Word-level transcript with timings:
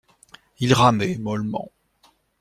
Il 0.57 0.73
ramait 0.73 1.19
mollement. 1.19 1.69